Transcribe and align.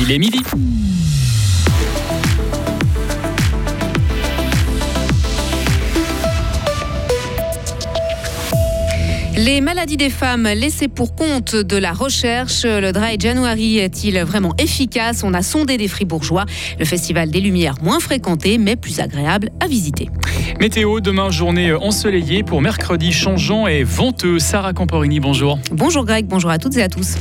Il 0.00 0.10
est 0.10 0.18
midi. 0.18 0.40
Les 9.36 9.60
maladies 9.60 9.96
des 9.96 10.10
femmes 10.10 10.44
laissées 10.44 10.88
pour 10.88 11.14
compte 11.14 11.54
de 11.54 11.76
la 11.76 11.92
recherche, 11.92 12.64
le 12.64 12.92
Dry 12.92 13.16
January 13.18 13.78
est-il 13.78 14.18
vraiment 14.20 14.54
efficace? 14.58 15.22
On 15.24 15.34
a 15.34 15.42
sondé 15.42 15.76
des 15.76 15.88
fribourgeois. 15.88 16.44
Le 16.78 16.84
festival 16.84 17.30
des 17.30 17.40
Lumières 17.40 17.76
moins 17.82 18.00
fréquenté 18.00 18.58
mais 18.58 18.76
plus 18.76 19.00
agréable 19.00 19.50
à 19.60 19.66
visiter. 19.66 20.08
Météo, 20.60 21.00
demain 21.00 21.30
journée 21.30 21.72
ensoleillée 21.72 22.42
pour 22.42 22.62
mercredi 22.62 23.12
changeant 23.12 23.66
et 23.66 23.82
venteux. 23.82 24.38
Sarah 24.38 24.72
Camporini, 24.72 25.20
bonjour. 25.20 25.58
Bonjour 25.70 26.04
Greg, 26.04 26.26
bonjour 26.26 26.50
à 26.50 26.58
toutes 26.58 26.76
et 26.76 26.82
à 26.82 26.88
tous. 26.88 27.16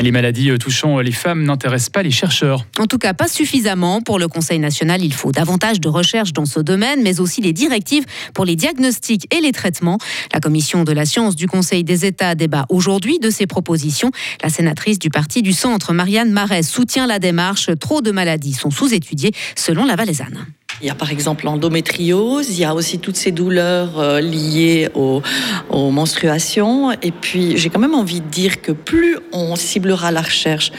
Les 0.00 0.10
maladies 0.10 0.50
euh, 0.50 0.58
touchant 0.58 0.98
euh, 0.98 1.02
les 1.02 1.12
femmes 1.12 1.44
n'intéressent 1.44 1.90
pas 1.90 2.02
les 2.02 2.10
chercheurs. 2.10 2.66
En 2.78 2.86
tout 2.86 2.98
cas, 2.98 3.14
pas 3.14 3.28
suffisamment. 3.28 4.00
Pour 4.00 4.18
le 4.18 4.28
Conseil 4.28 4.58
national, 4.58 5.02
il 5.02 5.12
faut 5.12 5.32
davantage 5.32 5.80
de 5.80 5.88
recherche 5.88 6.32
dans 6.32 6.46
ce 6.46 6.60
domaine, 6.60 7.02
mais 7.02 7.20
aussi 7.20 7.40
les 7.40 7.52
directives 7.52 8.04
pour 8.34 8.44
les 8.44 8.56
diagnostics 8.56 9.32
et 9.34 9.40
les 9.40 9.52
traitements. 9.52 9.98
La 10.32 10.40
commission 10.40 10.84
de 10.84 10.92
la 10.92 11.04
science 11.04 11.36
du 11.36 11.46
Conseil 11.46 11.84
des 11.84 12.04
États 12.06 12.34
débat 12.34 12.66
aujourd'hui 12.68 13.18
de 13.18 13.30
ces 13.30 13.46
propositions. 13.46 14.10
La 14.42 14.48
sénatrice 14.48 14.98
du 14.98 15.10
parti 15.10 15.42
du 15.42 15.52
centre, 15.52 15.92
Marianne 15.92 16.32
Marais, 16.32 16.62
soutient 16.62 17.06
la 17.06 17.18
démarche. 17.18 17.70
Trop 17.78 18.00
de 18.00 18.10
maladies 18.10 18.54
sont 18.54 18.70
sous-étudiées, 18.70 19.32
selon 19.56 19.84
la 19.84 19.96
Valaisanne. 19.96 20.46
Il 20.80 20.86
y 20.86 20.90
a 20.90 20.94
par 20.94 21.10
exemple 21.10 21.44
l'endométriose, 21.44 22.50
il 22.50 22.58
y 22.58 22.64
a 22.64 22.74
aussi 22.74 22.98
toutes 22.98 23.16
ces 23.16 23.32
douleurs 23.32 23.98
euh, 23.98 24.20
liées 24.20 24.88
aux, 24.94 25.22
aux, 25.70 25.90
menstruations. 25.90 26.92
Et 27.02 27.10
puis 27.10 27.56
j'ai 27.56 27.70
quand 27.70 27.80
même 27.80 27.94
envie 27.94 28.20
de 28.20 28.28
dire 28.28 28.60
que 28.60 28.72
plus 28.72 29.18
on 29.32 29.56
ciblera 29.56 30.10
la 30.10 30.22
recherche, 30.22 30.72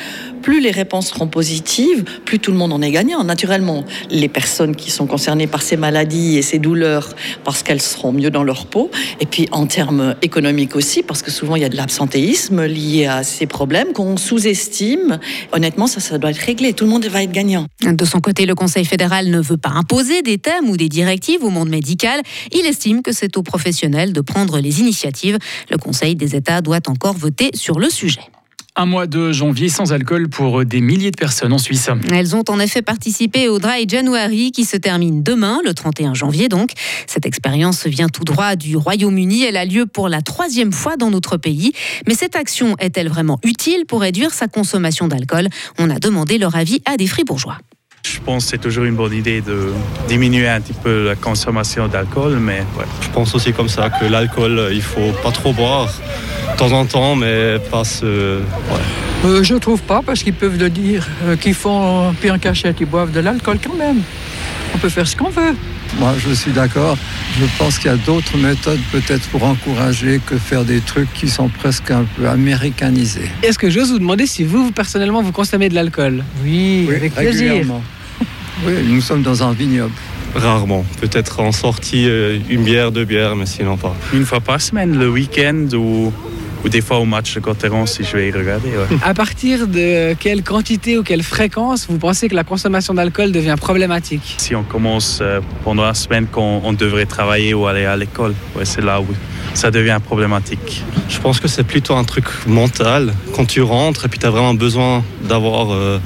plus 0.46 0.62
les 0.62 0.70
réponses 0.70 1.08
seront 1.08 1.26
positives, 1.26 2.04
plus 2.24 2.38
tout 2.38 2.52
le 2.52 2.58
monde 2.58 2.72
en 2.72 2.80
est 2.84 2.92
gagnant. 2.92 3.24
Naturellement, 3.24 3.84
les 4.12 4.30
personnes 4.30 4.76
qui 4.76 4.92
sont 4.92 5.08
concernées 5.08 5.48
par 5.48 5.64
ces 5.64 5.76
maladies 5.76 6.38
et 6.38 6.44
ces 6.44 6.60
douleurs, 6.60 7.10
parce 7.44 7.64
qu'elles 7.64 7.82
seront 7.82 8.12
mieux 8.12 8.30
dans 8.30 8.44
leur 8.44 8.68
peau. 8.68 8.92
Et 9.20 9.26
puis 9.26 9.48
en 9.52 9.66
termes 9.66 10.14
économiques 10.22 10.76
aussi, 10.76 11.02
parce 11.02 11.24
que 11.24 11.32
souvent 11.32 11.56
il 11.56 11.64
y 11.64 11.66
a 11.66 11.70
de 11.70 11.76
l'absentéisme 11.76 12.64
lié 12.64 13.08
à 13.08 13.24
ces 13.24 13.48
problèmes 13.48 13.92
qu'on 13.92 14.18
sous-estime. 14.18 15.18
Honnêtement, 15.52 15.88
ça, 15.88 16.00
ça 16.00 16.20
doit 16.20 16.30
être 16.30 16.38
réglé. 16.46 16.74
Tout 16.74 16.84
le 16.84 16.92
monde 16.92 17.06
va 17.08 17.24
être 17.24 17.32
gagnant. 17.32 17.66
De 17.82 18.06
son 18.06 18.20
côté, 18.20 18.46
le 18.46 18.54
Conseil 18.54 18.86
fédéral 18.86 19.32
ne 19.32 19.42
veut 19.42 19.58
pas 19.58 19.72
imposer 19.72 20.22
des 20.22 20.38
thèmes 20.38 20.70
ou 20.70 20.78
des 20.78 20.90
directives 20.90 21.44
au 21.44 21.50
monde 21.50 21.70
médical. 21.70 22.22
Il 22.52 22.68
estime 22.68 23.02
que 23.02 23.14
c'est 23.14 23.36
aux 23.36 23.44
professionnels 23.44 24.14
de 24.14 24.22
prendre 24.22 24.60
les 24.60 24.80
initiatives. 24.80 25.40
Le 25.72 25.78
Conseil 25.80 26.16
des 26.16 26.36
États 26.36 26.62
doit 26.62 26.88
encore 26.88 27.18
voter 27.18 27.50
sur 27.56 27.80
le 27.80 27.90
sujet. 27.90 28.22
Un 28.78 28.86
mois 28.86 29.08
de 29.08 29.32
janvier 29.32 29.70
sans 29.70 29.94
alcool 29.94 30.28
pour 30.28 30.66
des 30.66 30.82
milliers 30.82 31.12
de 31.12 31.16
personnes 31.16 31.54
en 31.54 31.58
Suisse. 31.58 31.90
Elles 32.12 32.36
ont 32.36 32.44
en 32.50 32.60
effet 32.60 32.82
participé 32.82 33.48
au 33.48 33.58
Dry 33.58 33.88
January 33.88 34.52
qui 34.52 34.66
se 34.66 34.76
termine 34.76 35.24
demain, 35.24 35.62
le 35.64 35.74
31 35.74 36.14
janvier 36.14 36.50
donc. 36.50 36.72
Cette 37.08 37.26
expérience 37.26 37.88
vient 37.88 38.10
tout 38.10 38.26
droit 38.26 38.58
du 38.58 38.76
Royaume-Uni. 38.76 39.46
Elle 39.46 39.56
a 39.56 39.64
lieu 39.64 39.86
pour 39.86 40.10
la 40.10 40.22
troisième 40.22 40.74
fois 40.74 40.98
dans 40.98 41.10
notre 41.10 41.38
pays. 41.38 41.72
Mais 42.06 42.16
cette 42.16 42.36
action 42.36 42.76
est-elle 42.80 43.08
vraiment 43.08 43.40
utile 43.46 43.86
pour 43.88 44.02
réduire 44.02 44.34
sa 44.34 44.50
consommation 44.50 45.08
d'alcool? 45.08 45.48
On 45.80 45.90
a 45.90 45.98
demandé 45.98 46.38
leur 46.38 46.58
avis 46.58 46.82
à 46.86 46.98
des 46.98 47.08
fribourgeois. 47.08 47.60
Je 48.06 48.20
pense 48.20 48.44
que 48.44 48.52
c'est 48.52 48.58
toujours 48.58 48.84
une 48.84 48.96
bonne 48.96 49.14
idée 49.14 49.40
de 49.40 49.72
diminuer 50.10 50.50
un 50.50 50.60
petit 50.60 50.74
peu 50.74 51.06
la 51.06 51.16
consommation 51.16 51.88
d'alcool, 51.88 52.40
mais 52.40 52.60
ouais. 52.78 52.86
Je 53.02 53.10
pense 53.10 53.34
aussi 53.36 53.54
comme 53.54 53.70
ça 53.70 53.90
que 53.90 54.06
l'alcool, 54.06 54.70
il 54.74 54.82
faut 54.82 55.12
pas 55.24 55.32
trop 55.32 55.54
boire 55.54 55.90
de 56.56 56.60
temps 56.60 56.72
en 56.72 56.86
temps, 56.86 57.16
mais 57.16 57.58
pas 57.70 57.84
se... 57.84 58.38
Ouais. 58.38 59.26
Euh, 59.26 59.44
je 59.44 59.56
trouve 59.56 59.82
pas, 59.82 60.02
parce 60.06 60.24
qu'ils 60.24 60.34
peuvent 60.34 60.58
le 60.58 60.70
dire, 60.70 61.06
euh, 61.26 61.36
qu'ils 61.36 61.54
font 61.54 62.14
puis 62.20 62.32
en 62.32 62.40
cachette, 62.40 62.78
ils 62.80 62.86
boivent 62.86 63.12
de 63.12 63.20
l'alcool 63.20 63.58
quand 63.62 63.76
même. 63.76 64.02
On 64.74 64.78
peut 64.78 64.90
faire 64.90 65.06
ce 65.08 65.16
qu'on 65.18 65.30
veut. 65.30 65.54
Moi, 66.00 66.14
je 66.18 66.34
suis 66.34 66.52
d'accord. 66.52 66.98
Je 67.40 67.46
pense 67.58 67.78
qu'il 67.78 67.92
y 67.92 67.94
a 67.94 67.98
d'autres 67.98 68.38
méthodes 68.38 68.80
peut-être 68.92 69.28
pour 69.30 69.44
encourager 69.44 70.22
que 70.26 70.38
faire 70.38 70.64
des 70.64 70.80
trucs 70.80 71.12
qui 71.14 71.28
sont 71.28 71.50
presque 71.50 71.92
un 71.92 72.06
peu 72.16 72.28
américanisés. 72.28 73.30
Est-ce 73.44 73.60
que 73.60 73.70
j'ose 73.70 73.92
vous 73.92 74.00
demander 74.00 74.26
si 74.26 74.44
vous, 74.44 74.72
personnellement, 74.72 75.22
vous 75.22 75.34
consommez 75.34 75.68
de 75.68 75.76
l'alcool? 75.76 76.24
Oui, 76.44 76.86
oui, 76.88 76.96
avec 76.96 77.14
plaisir. 77.16 77.66
Oui, 78.66 78.74
nous 78.88 79.02
sommes 79.02 79.24
dans 79.24 79.44
un 79.44 79.52
vignoble. 79.52 79.94
Rarement. 80.34 80.86
Peut-être 81.02 81.42
en 81.42 81.52
sortie, 81.52 82.08
euh, 82.08 82.40
une 82.50 82.64
bière, 82.64 82.92
deux 82.92 83.06
bières, 83.06 83.36
mais 83.36 83.46
sinon 83.46 83.78
pas. 83.78 83.96
Une 84.14 84.26
fois 84.26 84.40
par 84.40 84.62
semaine, 84.62 84.98
le 84.98 85.10
week-end 85.10 85.68
ou, 85.74 86.12
ou 86.66 86.70
des 86.70 86.82
fois 86.82 86.98
au 86.98 87.06
match 87.06 87.36
de 87.36 87.40
Cotteron 87.40 87.86
si 87.86 88.04
je 88.04 88.18
vais 88.18 88.30
y 88.30 88.32
regarder. 88.32 88.70
Ouais. 88.70 88.98
À 89.04 89.14
partir 89.14 89.68
de 89.68 90.14
quelle 90.16 90.44
quantité 90.44 90.98
ou 90.98 91.04
quelle 91.04 91.22
fréquence 91.22 91.86
vous 91.88 92.00
pensez 92.00 92.28
que 92.28 92.36
la 92.36 92.44
consommation 92.44 92.96
d'alcool 92.96 93.32
devient 93.32 93.56
problématique? 93.58 94.36
Si 94.38 94.56
on 94.56 94.64
commence 94.64 95.20
euh, 95.22 95.42
pendant 95.64 95.84
la 95.84 95.94
semaine 95.94 96.26
qu'on 96.26 96.62
on 96.64 96.74
devrait 96.74 97.06
travailler 97.06 97.54
ou 97.54 97.68
aller 97.68 97.86
à 97.86 97.96
l'école, 97.96 98.34
ouais, 98.56 98.66
c'est 98.66 98.82
là 98.82 99.00
où 99.00 99.06
ça 99.54 99.70
devient 99.70 100.00
problématique. 100.04 100.84
Je 101.08 101.20
pense 101.20 101.40
que 101.40 101.48
c'est 101.48 101.64
plutôt 101.64 101.96
un 101.96 102.04
truc 102.04 102.26
mental. 102.48 103.14
Quand 103.36 103.46
tu 103.46 103.62
rentres 103.62 104.06
et 104.06 104.08
puis 104.10 104.20
tu 104.20 104.26
as 104.26 104.32
vraiment 104.32 104.56
besoin 104.56 105.04
d'avoir... 105.24 105.72
Euh, 105.72 106.00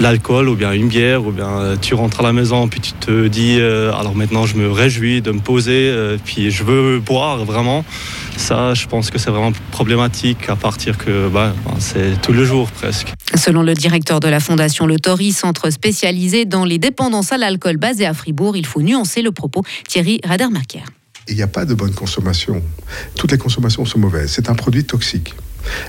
l'alcool 0.00 0.48
ou 0.48 0.56
bien 0.56 0.72
une 0.72 0.88
bière 0.88 1.24
ou 1.26 1.30
bien 1.30 1.76
tu 1.80 1.94
rentres 1.94 2.20
à 2.20 2.22
la 2.22 2.32
maison 2.32 2.68
puis 2.68 2.80
tu 2.80 2.92
te 2.92 3.28
dis 3.28 3.58
euh, 3.60 3.92
alors 3.92 4.16
maintenant 4.16 4.46
je 4.46 4.56
me 4.56 4.70
réjouis 4.70 5.20
de 5.20 5.30
me 5.30 5.40
poser 5.40 5.90
euh, 5.90 6.16
puis 6.24 6.50
je 6.50 6.64
veux 6.64 6.98
boire 6.98 7.44
vraiment 7.44 7.84
ça 8.36 8.74
je 8.74 8.86
pense 8.86 9.10
que 9.10 9.18
c'est 9.18 9.30
vraiment 9.30 9.52
problématique 9.70 10.48
à 10.48 10.56
partir 10.56 10.96
que 10.96 11.28
bah, 11.28 11.54
c'est 11.78 12.20
tout 12.20 12.32
le 12.32 12.44
jour 12.44 12.70
presque. 12.70 13.12
Selon 13.34 13.62
le 13.62 13.74
directeur 13.74 14.20
de 14.20 14.28
la 14.28 14.40
fondation 14.40 14.86
Le 14.86 14.98
Tori, 14.98 15.32
centre 15.32 15.70
spécialisé 15.70 16.44
dans 16.44 16.64
les 16.64 16.78
dépendances 16.78 17.32
à 17.32 17.38
l'alcool 17.38 17.76
basé 17.76 18.06
à 18.06 18.14
Fribourg, 18.14 18.56
il 18.56 18.66
faut 18.66 18.82
nuancer 18.82 19.22
le 19.22 19.32
propos. 19.32 19.62
Thierry 19.86 20.20
Radermacher. 20.24 20.82
Il 21.28 21.36
n'y 21.36 21.42
a 21.42 21.46
pas 21.46 21.64
de 21.64 21.74
bonne 21.74 21.94
consommation. 21.94 22.62
Toutes 23.14 23.30
les 23.32 23.38
consommations 23.38 23.84
sont 23.84 23.98
mauvaises. 23.98 24.32
C'est 24.32 24.50
un 24.50 24.54
produit 24.54 24.84
toxique. 24.84 25.34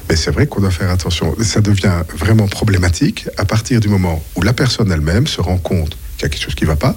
Mais 0.10 0.16
c'est 0.16 0.32
vrai 0.32 0.48
qu'on 0.48 0.62
doit 0.62 0.72
faire 0.72 0.90
attention. 0.92 1.36
Ça 1.42 1.62
devient 1.62 2.04
vraiment 2.16 2.48
problématique 2.48 3.28
à 3.38 3.46
partir 3.46 3.80
du 3.80 3.90
moment 3.90 4.24
où 4.36 4.42
la 4.42 4.54
personne 4.54 4.92
elle-même 4.92 5.28
se 5.28 5.42
rend 5.42 5.58
compte 5.58 5.98
qu'il 6.22 6.28
y 6.28 6.32
a 6.32 6.38
quelque 6.38 6.44
chose 6.46 6.56
qui 6.56 6.66
ne 6.66 6.70
va 6.70 6.76
pas, 6.76 6.96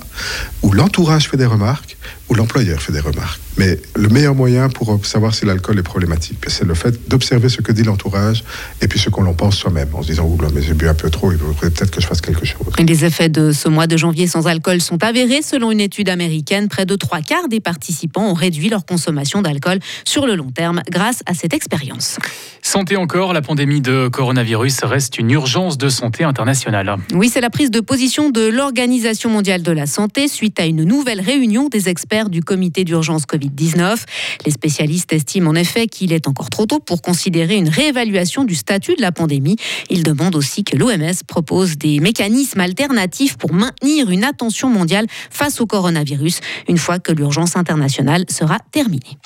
où 0.62 0.72
l'entourage 0.72 1.28
fait 1.28 1.36
des 1.36 1.46
remarques, 1.46 1.96
où 2.28 2.34
l'employeur 2.34 2.80
fait 2.80 2.92
des 2.92 3.00
remarques. 3.00 3.40
Mais 3.56 3.78
le 3.94 4.08
meilleur 4.08 4.34
moyen 4.34 4.68
pour 4.68 4.98
savoir 5.04 5.34
si 5.34 5.44
l'alcool 5.44 5.78
est 5.78 5.82
problématique, 5.82 6.38
c'est 6.48 6.64
le 6.64 6.74
fait 6.74 7.08
d'observer 7.08 7.48
ce 7.48 7.60
que 7.60 7.72
dit 7.72 7.84
l'entourage 7.84 8.42
et 8.80 8.88
puis 8.88 8.98
ce 8.98 9.10
qu'on 9.10 9.26
en 9.26 9.34
pense 9.34 9.56
soi-même, 9.56 9.88
en 9.94 10.02
se 10.02 10.08
disant 10.08 10.24
Ouh, 10.24 10.38
mais 10.54 10.62
j'ai 10.62 10.74
bu 10.74 10.88
un 10.88 10.94
peu 10.94 11.10
trop, 11.10 11.32
il 11.32 11.38
faudrait 11.38 11.70
peut-être 11.70 11.90
que 11.90 12.00
je 12.00 12.06
fasse 12.06 12.20
quelque 12.20 12.44
chose. 12.44 12.66
Et 12.78 12.84
les 12.84 13.04
effets 13.04 13.28
de 13.28 13.52
ce 13.52 13.68
mois 13.68 13.86
de 13.86 13.96
janvier 13.96 14.26
sans 14.26 14.46
alcool 14.46 14.80
sont 14.80 15.02
avérés. 15.02 15.42
Selon 15.42 15.70
une 15.70 15.80
étude 15.80 16.08
américaine, 16.08 16.68
près 16.68 16.86
de 16.86 16.96
trois 16.96 17.20
quarts 17.20 17.48
des 17.48 17.60
participants 17.60 18.28
ont 18.28 18.34
réduit 18.34 18.68
leur 18.68 18.84
consommation 18.84 19.42
d'alcool 19.42 19.78
sur 20.04 20.26
le 20.26 20.34
long 20.34 20.50
terme 20.50 20.82
grâce 20.90 21.22
à 21.26 21.34
cette 21.34 21.54
expérience. 21.54 22.18
Santé 22.62 22.96
encore, 22.96 23.32
la 23.32 23.42
pandémie 23.42 23.80
de 23.80 24.08
coronavirus 24.08 24.84
reste 24.84 25.18
une 25.18 25.30
urgence 25.30 25.78
de 25.78 25.88
santé 25.88 26.24
internationale. 26.24 26.96
Oui, 27.12 27.28
c'est 27.28 27.40
la 27.40 27.50
prise 27.50 27.70
de 27.70 27.80
position 27.80 28.30
de 28.30 28.48
l'Organisation 28.48 29.13
mondiale 29.24 29.62
de 29.62 29.72
la 29.72 29.86
santé 29.86 30.28
suite 30.28 30.58
à 30.58 30.66
une 30.66 30.84
nouvelle 30.84 31.20
réunion 31.20 31.68
des 31.68 31.88
experts 31.88 32.28
du 32.28 32.42
comité 32.42 32.84
d'urgence 32.84 33.24
Covid-19. 33.24 34.02
Les 34.44 34.50
spécialistes 34.50 35.12
estiment 35.12 35.50
en 35.50 35.54
effet 35.54 35.86
qu'il 35.86 36.12
est 36.12 36.26
encore 36.26 36.50
trop 36.50 36.66
tôt 36.66 36.80
pour 36.80 37.02
considérer 37.02 37.56
une 37.56 37.68
réévaluation 37.68 38.44
du 38.44 38.54
statut 38.54 38.94
de 38.96 39.02
la 39.02 39.12
pandémie. 39.12 39.56
Ils 39.90 40.02
demandent 40.02 40.36
aussi 40.36 40.64
que 40.64 40.76
l'OMS 40.76 41.14
propose 41.26 41.78
des 41.78 42.00
mécanismes 42.00 42.60
alternatifs 42.60 43.36
pour 43.36 43.52
maintenir 43.52 44.10
une 44.10 44.24
attention 44.24 44.68
mondiale 44.68 45.06
face 45.30 45.60
au 45.60 45.66
coronavirus 45.66 46.40
une 46.68 46.78
fois 46.78 46.98
que 46.98 47.12
l'urgence 47.12 47.56
internationale 47.56 48.24
sera 48.28 48.58
terminée. 48.72 49.18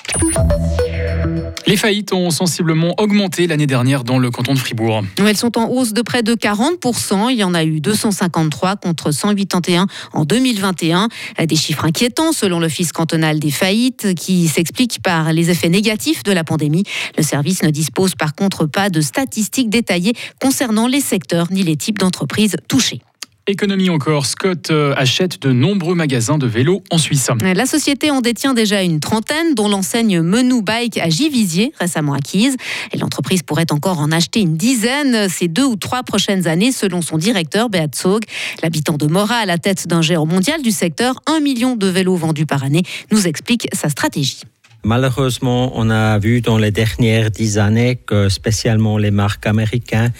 Les 1.67 1.77
faillites 1.77 2.13
ont 2.13 2.29
sensiblement 2.29 2.95
augmenté 2.97 3.47
l'année 3.47 3.67
dernière 3.67 4.03
dans 4.03 4.17
le 4.17 4.31
canton 4.31 4.53
de 4.53 4.59
Fribourg. 4.59 5.03
Elles 5.17 5.37
sont 5.37 5.57
en 5.57 5.69
hausse 5.69 5.93
de 5.93 6.01
près 6.01 6.23
de 6.23 6.33
40%. 6.33 7.31
Il 7.31 7.37
y 7.37 7.43
en 7.43 7.53
a 7.53 7.63
eu 7.63 7.79
253 7.79 8.77
contre 8.77 9.11
181 9.11 9.87
en 10.13 10.25
2021. 10.25 11.09
Des 11.45 11.55
chiffres 11.55 11.85
inquiétants 11.85 12.31
selon 12.31 12.59
l'Office 12.59 12.91
cantonal 12.91 13.39
des 13.39 13.51
faillites 13.51 14.15
qui 14.15 14.47
s'expliquent 14.47 15.01
par 15.01 15.33
les 15.33 15.49
effets 15.49 15.69
négatifs 15.69 16.23
de 16.23 16.31
la 16.31 16.43
pandémie. 16.43 16.83
Le 17.17 17.23
service 17.23 17.63
ne 17.63 17.69
dispose 17.69 18.15
par 18.15 18.35
contre 18.35 18.65
pas 18.65 18.89
de 18.89 19.01
statistiques 19.01 19.69
détaillées 19.69 20.13
concernant 20.41 20.87
les 20.87 21.01
secteurs 21.01 21.47
ni 21.51 21.63
les 21.63 21.75
types 21.75 21.99
d'entreprises 21.99 22.55
touchés. 22.67 23.01
Économie 23.49 23.89
encore, 23.89 24.27
Scott 24.27 24.69
euh, 24.69 24.93
achète 24.95 25.41
de 25.41 25.51
nombreux 25.51 25.95
magasins 25.95 26.37
de 26.37 26.45
vélos 26.45 26.83
en 26.91 26.99
Suisse. 26.99 27.31
La 27.41 27.65
société 27.65 28.11
en 28.11 28.21
détient 28.21 28.53
déjà 28.53 28.83
une 28.83 28.99
trentaine, 28.99 29.55
dont 29.55 29.67
l'enseigne 29.67 30.21
Menou 30.21 30.61
Bike 30.61 30.99
à 30.99 31.09
Givisier, 31.09 31.73
récemment 31.79 32.13
acquise. 32.13 32.57
Et 32.91 32.97
l'entreprise 32.99 33.41
pourrait 33.41 33.71
encore 33.71 33.97
en 33.97 34.11
acheter 34.11 34.41
une 34.41 34.55
dizaine 34.55 35.27
ces 35.29 35.47
deux 35.47 35.65
ou 35.65 35.77
trois 35.77 36.03
prochaines 36.03 36.47
années, 36.47 36.71
selon 36.71 37.01
son 37.01 37.17
directeur 37.17 37.69
Beat 37.69 37.95
Zog. 37.95 38.21
L'habitant 38.61 38.97
de 38.97 39.07
Mora, 39.07 39.37
à 39.37 39.45
la 39.47 39.57
tête 39.57 39.87
d'un 39.87 40.03
géant 40.03 40.27
mondial 40.27 40.61
du 40.61 40.71
secteur, 40.71 41.19
un 41.25 41.39
million 41.39 41.75
de 41.75 41.87
vélos 41.87 42.17
vendus 42.17 42.45
par 42.45 42.63
année, 42.63 42.83
nous 43.11 43.25
explique 43.25 43.67
sa 43.73 43.89
stratégie. 43.89 44.41
Malheureusement, 44.83 45.73
on 45.75 45.89
a 45.89 46.17
vu 46.19 46.41
dans 46.41 46.57
les 46.57 46.71
dernières 46.71 47.31
dix 47.31 47.57
années 47.57 47.97
que 47.97 48.29
spécialement 48.29 48.97
les 48.97 49.11
marques 49.11 49.45
américaines, 49.45 50.13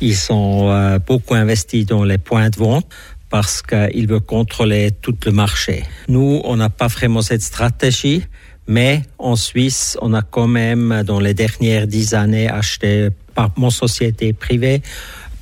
ils 0.00 0.16
sont 0.16 0.68
euh, 0.70 0.98
beaucoup 0.98 1.34
investis 1.34 1.84
dans 1.84 2.02
les 2.02 2.18
points 2.18 2.48
de 2.48 2.56
vente 2.56 2.86
parce 3.28 3.60
qu'ils 3.60 4.08
veulent 4.08 4.20
contrôler 4.20 4.90
tout 4.90 5.16
le 5.26 5.32
marché. 5.32 5.84
Nous, 6.08 6.40
on 6.44 6.56
n'a 6.56 6.70
pas 6.70 6.86
vraiment 6.86 7.20
cette 7.20 7.42
stratégie, 7.42 8.22
mais 8.66 9.02
en 9.18 9.36
Suisse, 9.36 9.98
on 10.00 10.14
a 10.14 10.22
quand 10.22 10.46
même, 10.46 11.02
dans 11.04 11.20
les 11.20 11.34
dernières 11.34 11.86
dix 11.86 12.14
années, 12.14 12.48
acheté 12.48 13.08
par 13.34 13.50
mon 13.56 13.70
société 13.70 14.32
privée 14.32 14.80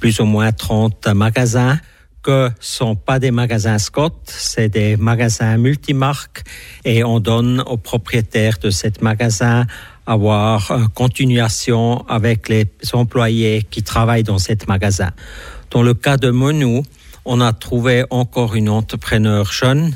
plus 0.00 0.18
ou 0.20 0.24
moins 0.24 0.50
30 0.50 1.06
magasins 1.08 1.78
que 2.24 2.50
sont 2.58 2.96
pas 2.96 3.18
des 3.20 3.30
magasins 3.30 3.78
Scott, 3.78 4.14
c'est 4.24 4.70
des 4.70 4.96
magasins 4.96 5.56
multimarques 5.58 6.42
et 6.84 7.04
on 7.04 7.20
donne 7.20 7.62
aux 7.66 7.76
propriétaires 7.76 8.58
de 8.60 8.70
ces 8.70 8.92
magasins 9.00 9.66
avoir 10.06 10.70
une 10.70 10.88
continuation 10.88 12.04
avec 12.08 12.48
les 12.48 12.66
employés 12.92 13.62
qui 13.70 13.82
travaillent 13.82 14.22
dans 14.22 14.38
ces 14.38 14.56
magasins. 14.66 15.12
Dans 15.70 15.82
le 15.82 15.94
cas 15.94 16.16
de 16.16 16.30
Menou, 16.30 16.82
on 17.24 17.40
a 17.40 17.52
trouvé 17.52 18.04
encore 18.10 18.54
une 18.54 18.68
entrepreneur 18.68 19.50
jeune, 19.52 19.94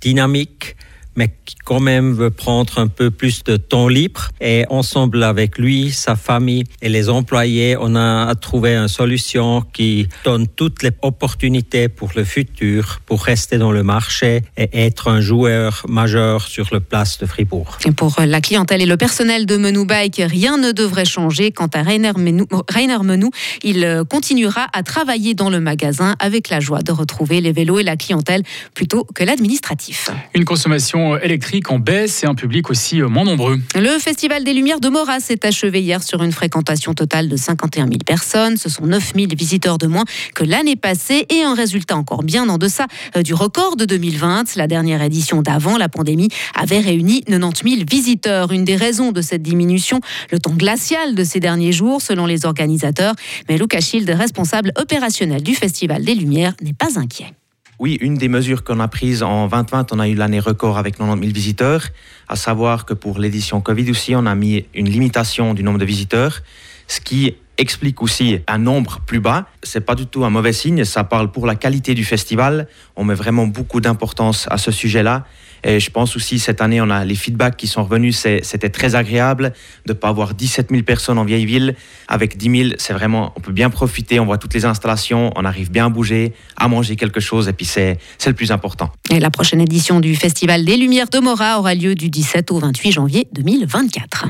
dynamique, 0.00 0.76
mais 1.16 1.28
qui 1.44 1.56
quand 1.64 1.80
même 1.80 2.12
veut 2.12 2.30
prendre 2.30 2.78
un 2.78 2.86
peu 2.86 3.10
plus 3.10 3.44
de 3.44 3.56
temps 3.56 3.88
libre. 3.88 4.28
Et 4.40 4.64
ensemble 4.70 5.22
avec 5.22 5.58
lui, 5.58 5.90
sa 5.90 6.16
famille 6.16 6.64
et 6.82 6.88
les 6.88 7.08
employés, 7.08 7.76
on 7.78 7.96
a 7.96 8.34
trouvé 8.34 8.76
une 8.76 8.88
solution 8.88 9.62
qui 9.72 10.08
donne 10.24 10.46
toutes 10.48 10.82
les 10.82 10.90
opportunités 11.02 11.88
pour 11.88 12.10
le 12.14 12.24
futur, 12.24 13.00
pour 13.06 13.22
rester 13.22 13.58
dans 13.58 13.72
le 13.72 13.82
marché 13.82 14.42
et 14.56 14.68
être 14.72 15.08
un 15.08 15.20
joueur 15.20 15.84
majeur 15.88 16.46
sur 16.46 16.68
le 16.72 16.80
place 16.80 17.18
de 17.18 17.26
Fribourg. 17.26 17.78
Et 17.86 17.92
pour 17.92 18.14
la 18.18 18.40
clientèle 18.40 18.82
et 18.82 18.86
le 18.86 18.96
personnel 18.96 19.46
de 19.46 19.56
Menou 19.56 19.84
Bike, 19.84 20.22
rien 20.24 20.56
ne 20.58 20.72
devrait 20.72 21.04
changer. 21.04 21.50
Quant 21.52 21.70
à 21.74 21.82
Rainer 21.82 22.12
Menou, 22.16 22.46
Rainer 22.68 22.98
Menou, 23.02 23.30
il 23.62 24.04
continuera 24.08 24.66
à 24.72 24.82
travailler 24.82 25.34
dans 25.34 25.50
le 25.50 25.60
magasin 25.60 26.16
avec 26.18 26.48
la 26.48 26.60
joie 26.60 26.82
de 26.82 26.92
retrouver 26.92 27.40
les 27.40 27.52
vélos 27.52 27.78
et 27.78 27.82
la 27.82 27.96
clientèle 27.96 28.42
plutôt 28.74 29.04
que 29.14 29.24
l'administratif. 29.24 30.10
Une 30.34 30.44
consommation 30.44 30.99
électrique 31.22 31.70
en 31.70 31.78
baisse 31.78 32.22
et 32.22 32.26
un 32.26 32.34
public 32.34 32.70
aussi 32.70 33.00
moins 33.02 33.24
nombreux. 33.24 33.58
Le 33.74 33.98
Festival 33.98 34.44
des 34.44 34.52
Lumières 34.52 34.80
de 34.80 34.88
Morat 34.88 35.20
s'est 35.20 35.46
achevé 35.46 35.80
hier 35.80 36.02
sur 36.02 36.22
une 36.22 36.32
fréquentation 36.32 36.94
totale 36.94 37.28
de 37.28 37.36
51 37.36 37.86
000 37.86 37.98
personnes. 38.06 38.56
Ce 38.56 38.68
sont 38.68 38.86
9 38.86 39.12
000 39.14 39.28
visiteurs 39.36 39.78
de 39.78 39.86
moins 39.86 40.04
que 40.34 40.44
l'année 40.44 40.76
passée 40.76 41.26
et 41.30 41.42
un 41.42 41.54
résultat 41.54 41.96
encore 41.96 42.22
bien 42.22 42.48
en 42.48 42.58
deçà 42.58 42.86
euh, 43.16 43.22
du 43.22 43.34
record 43.34 43.76
de 43.76 43.84
2020. 43.84 44.56
La 44.56 44.66
dernière 44.66 45.02
édition 45.02 45.42
d'avant 45.42 45.76
la 45.76 45.88
pandémie 45.88 46.28
avait 46.54 46.80
réuni 46.80 47.22
90 47.22 47.76
000 47.76 47.82
visiteurs. 47.88 48.52
Une 48.52 48.64
des 48.64 48.76
raisons 48.76 49.12
de 49.12 49.22
cette 49.22 49.42
diminution, 49.42 50.00
le 50.30 50.38
temps 50.38 50.54
glacial 50.54 51.14
de 51.14 51.24
ces 51.24 51.40
derniers 51.40 51.72
jours, 51.72 52.02
selon 52.02 52.26
les 52.26 52.46
organisateurs. 52.46 53.14
Mais 53.48 53.58
Lucas 53.58 53.80
Schild, 53.80 54.08
responsable 54.10 54.72
opérationnel 54.76 55.42
du 55.42 55.54
Festival 55.54 56.04
des 56.04 56.14
Lumières, 56.14 56.54
n'est 56.62 56.74
pas 56.74 56.98
inquiet. 56.98 57.32
Oui, 57.80 57.96
une 58.02 58.16
des 58.16 58.28
mesures 58.28 58.62
qu'on 58.62 58.78
a 58.78 58.88
prises 58.88 59.22
en 59.22 59.48
2020, 59.48 59.94
on 59.94 60.00
a 60.00 60.06
eu 60.06 60.14
l'année 60.14 60.38
record 60.38 60.76
avec 60.76 60.98
90 60.98 61.18
000 61.18 61.32
visiteurs, 61.32 61.86
à 62.28 62.36
savoir 62.36 62.84
que 62.84 62.92
pour 62.92 63.18
l'édition 63.18 63.62
Covid 63.62 63.90
aussi, 63.90 64.14
on 64.14 64.26
a 64.26 64.34
mis 64.34 64.66
une 64.74 64.86
limitation 64.86 65.54
du 65.54 65.62
nombre 65.62 65.78
de 65.78 65.86
visiteurs, 65.86 66.42
ce 66.88 67.00
qui 67.00 67.36
explique 67.56 68.02
aussi 68.02 68.40
un 68.48 68.58
nombre 68.58 69.00
plus 69.06 69.20
bas. 69.20 69.46
C'est 69.62 69.80
pas 69.80 69.94
du 69.94 70.04
tout 70.04 70.26
un 70.26 70.30
mauvais 70.30 70.52
signe, 70.52 70.84
ça 70.84 71.04
parle 71.04 71.32
pour 71.32 71.46
la 71.46 71.54
qualité 71.54 71.94
du 71.94 72.04
festival. 72.04 72.68
On 72.96 73.04
met 73.04 73.14
vraiment 73.14 73.46
beaucoup 73.46 73.80
d'importance 73.80 74.46
à 74.50 74.58
ce 74.58 74.70
sujet-là. 74.70 75.24
Et 75.64 75.80
je 75.80 75.90
pense 75.90 76.16
aussi 76.16 76.38
cette 76.38 76.60
année, 76.60 76.80
on 76.80 76.90
a 76.90 77.04
les 77.04 77.14
feedbacks 77.14 77.56
qui 77.56 77.66
sont 77.66 77.84
revenus. 77.84 78.16
C'était 78.42 78.70
très 78.70 78.94
agréable 78.94 79.52
de 79.86 79.92
pas 79.92 80.08
avoir 80.08 80.34
17 80.34 80.70
000 80.70 80.82
personnes 80.82 81.18
en 81.18 81.24
vieille 81.24 81.46
ville. 81.46 81.74
Avec 82.08 82.36
10 82.36 82.58
000, 82.64 82.74
c'est 82.78 82.92
vraiment, 82.92 83.32
on 83.36 83.40
peut 83.40 83.52
bien 83.52 83.70
profiter. 83.70 84.20
On 84.20 84.26
voit 84.26 84.38
toutes 84.38 84.54
les 84.54 84.64
installations, 84.64 85.32
on 85.36 85.44
arrive 85.44 85.70
bien 85.70 85.86
à 85.86 85.88
bouger, 85.88 86.32
à 86.56 86.68
manger 86.68 86.96
quelque 86.96 87.20
chose. 87.20 87.48
Et 87.48 87.52
puis 87.52 87.66
c'est 87.66 87.98
le 88.26 88.32
plus 88.34 88.52
important. 88.52 88.90
Et 89.10 89.20
la 89.20 89.30
prochaine 89.30 89.60
édition 89.60 90.00
du 90.00 90.14
Festival 90.16 90.64
des 90.64 90.76
Lumières 90.76 91.08
de 91.08 91.18
Mora 91.18 91.58
aura 91.58 91.74
lieu 91.74 91.94
du 91.94 92.08
17 92.08 92.50
au 92.52 92.58
28 92.58 92.92
janvier 92.92 93.28
2024. 93.32 94.26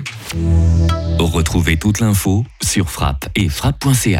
Retrouvez 1.19 1.77
toute 1.77 2.00
l'info 2.00 2.44
sur 2.62 2.91
frappe 2.91 3.29
et 3.37 3.49
frappe.ch. 3.49 4.19